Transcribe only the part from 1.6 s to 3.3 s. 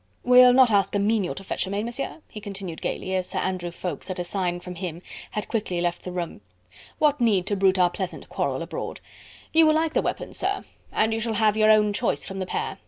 them, eh, Monsieur?" he continued gaily, as